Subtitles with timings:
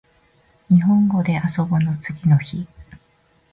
[0.67, 2.65] にほんごであそぼの次の日